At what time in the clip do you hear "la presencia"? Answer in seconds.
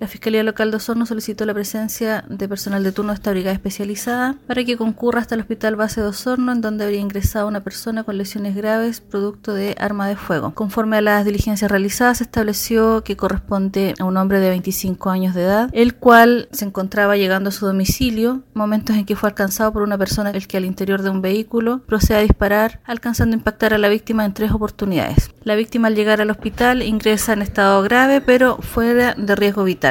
1.44-2.24